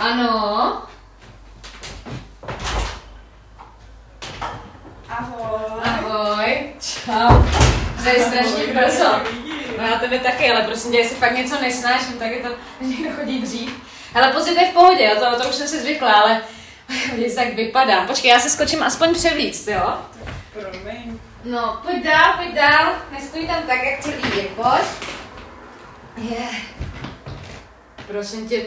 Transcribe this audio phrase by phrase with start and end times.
[0.00, 0.82] Ano.
[5.08, 5.80] Ahoj.
[5.82, 6.72] Ahoj.
[6.80, 7.42] Čau.
[8.02, 9.20] To je strašně brzo.
[9.78, 12.48] No já tebe taky, ale prosím tě, jestli fakt něco nesnáším, tak je to,
[12.80, 13.70] že někdo chodí dřív.
[14.14, 16.42] Ale pozit je v pohodě, jo, to, to už jsem si zvykla, ale
[17.14, 18.06] když tak vypadá.
[18.06, 19.98] Počkej, já se skočím aspoň převlíct, jo?
[20.52, 21.18] Promiň.
[21.44, 22.92] No, pojď dál, pojď dál.
[23.12, 25.10] Nestoj tam tak, jak celý je, pojď.
[26.16, 26.48] Je.
[28.06, 28.62] Prosím tě,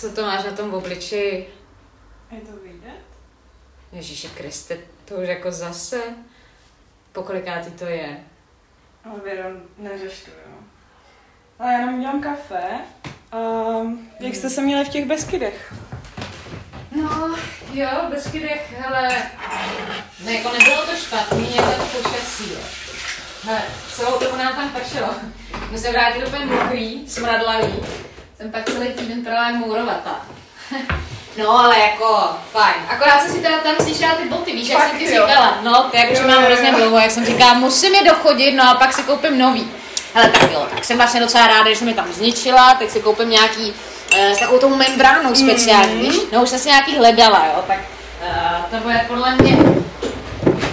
[0.00, 1.54] co to máš na tom obličeji?
[2.30, 3.02] Je to vidět?
[3.92, 6.02] Ježíši Kriste, to už jako zase.
[7.12, 8.20] Pokolikátý to je?
[9.04, 9.48] Ale Věro,
[9.78, 10.56] neřeš to, jo.
[11.58, 12.62] Ale já jenom dělám kafe.
[13.34, 15.74] Um, jak jste se měli v těch Beskydech?
[16.92, 17.36] No,
[17.72, 19.08] jo, bez chyběch, hele,
[20.24, 22.60] ne, jako nebylo to špatný, je to počasí, jo.
[23.42, 25.14] Hele, celou dobu nám tam pršelo.
[25.70, 28.07] My se vrátili úplně mokrý, smradlavý.
[28.38, 30.20] Jsem pak celý týden prala mourovatá.
[31.38, 32.74] No, ale jako, fajn.
[32.88, 35.26] Akorát jsem si teda tam slyšela ty boty, víš, jak jsem ti jo.
[35.26, 35.58] říkala.
[35.62, 38.74] No, ty jak už mám hrozně dlouho, jak jsem říkala, musím je dochodit, no a
[38.74, 39.70] pak si koupím nový.
[40.14, 43.00] Ale tak jo, tak jsem vlastně docela ráda, že jsem je tam zničila, teď si
[43.00, 43.74] koupím nějaký
[44.16, 46.02] eh, s takovou tou membránou speciální, Mhm.
[46.02, 46.20] víš?
[46.32, 47.78] No už jsem si nějaký hledala, jo, tak
[48.22, 49.56] eh, to bude podle mě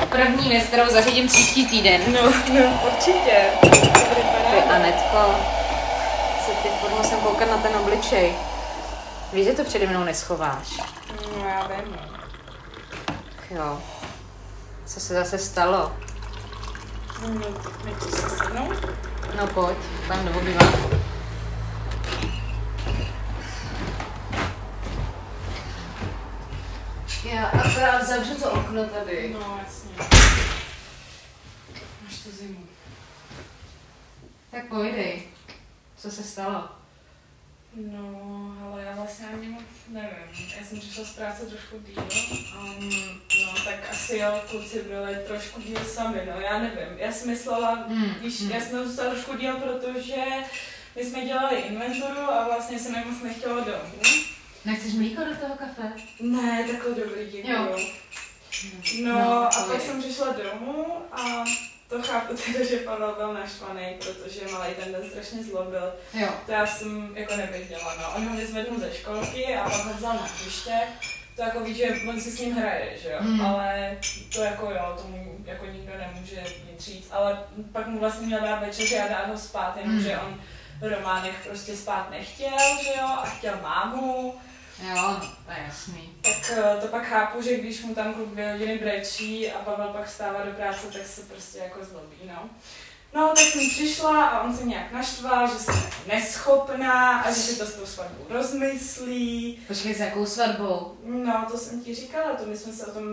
[0.09, 2.01] první věc, kterou zařídím příští týden.
[2.07, 3.37] No, no, určitě.
[3.61, 4.61] Dobrý.
[4.75, 5.35] Anetko,
[6.45, 8.35] se ty furt musím koukat na ten obličej.
[9.33, 10.77] Víš, že to přede mnou neschováš?
[11.21, 11.97] No, já vím.
[13.49, 13.81] Jo.
[14.85, 15.95] Co se zase stalo?
[17.21, 17.29] No,
[17.85, 18.89] nechci se sednout?
[19.37, 20.89] No pojď, tam do obýváku.
[27.23, 29.33] Já akorát zavřu to okno tady.
[29.33, 29.91] No, jasně.
[32.03, 32.59] Máš tu zimu.
[34.51, 35.23] Tak pojdej.
[36.05, 36.69] Co se stalo?
[37.75, 40.49] No, ale já vlastně ani moc nevím.
[40.59, 42.03] Já jsem přišla z práce trošku díl.
[42.59, 42.89] Um,
[43.45, 46.97] no, tak asi jo, kluci byli trošku díl sami, no, já nevím.
[46.97, 48.51] Já si myslela, Hmm, víš, hmm.
[48.51, 50.23] já jsem zůstala trošku díl, protože
[50.95, 54.01] my jsme dělali inventuru a vlastně se nám moc nechtělo domů.
[54.65, 55.93] Nechceš mlíko do toho kafe?
[56.19, 57.53] Ne, takhle dobrý, děkuju.
[57.53, 57.79] Jo.
[59.03, 61.45] No, a pak jsem přišla domů a
[61.97, 65.93] to chápu teda, že Pavel byl naštvaný, protože malý ten den strašně zlobil.
[66.13, 66.27] Jo.
[66.45, 68.07] To já jsem jako nevěděla, no.
[68.15, 70.79] On ho vyzvednul ze školky a pak ho vzal na hřiště.
[71.35, 73.41] To jako víš, že on si s ním hraje, že jo, Mm.
[73.45, 73.97] ale
[74.35, 78.59] to jako jo, tomu jako nikdo nemůže nic říct, ale pak mu vlastně měl dát
[78.59, 80.19] večeři a dát ho spát, jenomže Mm.
[80.27, 80.41] on
[80.81, 84.35] v Románek prostě spát nechtěl, že jo, a chtěl mámu,
[84.83, 86.09] Jo, to je jasný.
[86.21, 89.87] tak eh, to pak chápu, že když mu tam kluk dvě hodiny brečí a Pavel
[89.87, 92.49] pak vstává do práce, tak se prostě jako zlobí, no.
[93.13, 97.35] No, tak jsem přišla a on se nějak naštval, že jsem jako neschopná a že
[97.35, 99.59] si to s tou svatbou rozmyslí.
[99.67, 100.97] Počkej, s jakou svatbou?
[101.03, 103.03] No, to jsem ti říkala, to my jsme se o tom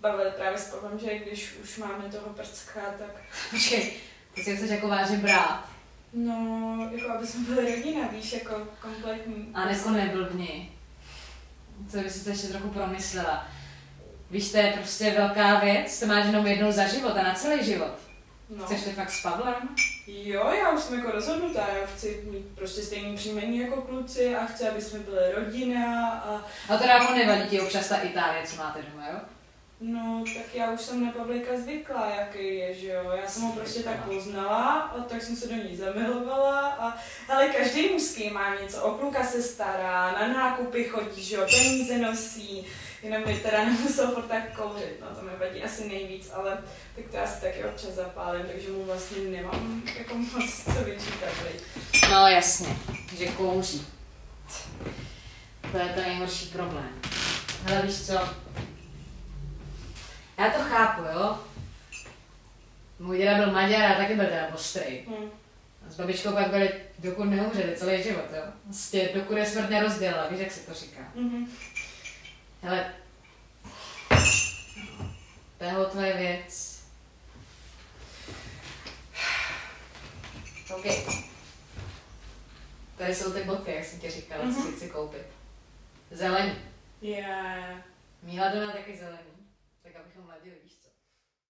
[0.00, 3.10] bavili právě s Pavlem, že když už máme toho prcka, tak
[3.50, 3.92] Počkej,
[4.34, 5.64] ty si ho chceš jako vážně brát.
[6.12, 9.50] no, jako aby jsme byli rodina, víš, jako kompletní.
[9.54, 10.72] A dnesko neblbni.
[11.90, 13.46] Co by si to ještě trochu promyslela.
[14.30, 17.64] Víš, to je prostě velká věc, to máš jenom jednou za život a na celý
[17.64, 17.92] život.
[18.50, 18.64] No.
[18.64, 19.54] Chceš to fakt s Pavlem?
[20.06, 24.46] Jo, já už jsem jako rozhodnutá, já chci mít prostě stejný příjmení jako kluci a
[24.46, 28.56] chci, aby jsme byli rodina a A teda jako nevadí ti občas ta Itálie, co
[28.56, 29.18] máte doma, jo?
[29.80, 33.52] No, tak já už jsem na Pavlíka zvyklá, jaký je, že jo, já jsem ho
[33.52, 38.54] prostě tak poznala a tak jsem se do ní zamilovala a ale každý mužský má
[38.54, 42.66] něco, o kluka se stará, na nákupy chodí, že jo, peníze nosí,
[43.02, 46.58] jenom by teda nemusel furt tak kouřit, no to mi vadí asi nejvíc, ale
[46.96, 51.28] tak to já si taky občas zapálím, takže mu vlastně nemám jako moc co vyčítat.
[52.10, 52.76] No jasně,
[53.18, 53.86] že kouří.
[55.72, 56.90] To je to nejhorší problém.
[57.66, 58.47] Ale víš co?
[60.38, 61.38] Já to chápu, jo?
[62.98, 65.00] Můj děda byl Maďar a taky byl teda ostrý.
[65.08, 65.30] Hm.
[65.86, 68.42] A s babičkou pak byli, dokud neumřeli celý život, jo?
[68.64, 71.00] Prostě dokud je smrt nerozdělila, víš, jak se to říká.
[71.14, 71.46] Mhm.
[72.62, 72.94] Hele,
[75.58, 76.78] to je tvoje věc.
[80.76, 80.84] OK.
[82.96, 84.76] Tady jsou ty boty, jak jsem ti říkala, co si Mhm.
[84.76, 85.26] chci koupit.
[86.10, 86.52] Zelený.
[87.02, 87.76] Yeah.
[88.22, 88.96] Míla to má taky
[90.18, 90.54] dans la déo.